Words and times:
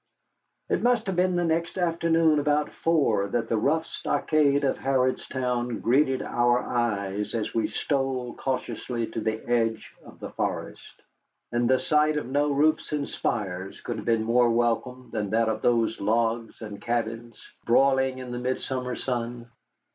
It 0.67 0.81
must 0.81 1.05
have 1.05 1.15
been 1.15 1.35
the 1.35 1.43
next 1.45 1.77
afternoon, 1.77 2.39
about 2.39 2.71
four, 2.71 3.27
that 3.27 3.49
the 3.49 3.55
rough 3.57 3.85
stockade 3.85 4.63
of 4.63 4.79
Harrodstown 4.79 5.79
greeted 5.79 6.23
our 6.23 6.57
eyes 6.57 7.35
as 7.35 7.53
we 7.53 7.67
stole 7.67 8.33
cautiously 8.33 9.05
to 9.05 9.21
the 9.21 9.47
edge 9.47 9.93
of 10.03 10.19
the 10.19 10.31
forest. 10.31 11.03
And 11.51 11.69
the 11.69 11.77
sight 11.77 12.17
of 12.17 12.25
no 12.25 12.51
roofs 12.51 12.91
and 12.93 13.07
spires 13.07 13.79
could 13.81 13.97
have 13.97 14.05
been 14.05 14.23
more 14.23 14.49
welcome 14.49 15.11
than 15.11 15.29
that 15.29 15.49
of 15.49 15.61
these 15.61 16.01
logs 16.01 16.63
and 16.63 16.81
cabins, 16.81 17.39
broiling 17.67 18.17
in 18.17 18.31
the 18.31 18.39
midsummer 18.39 18.95
sun. 18.95 19.51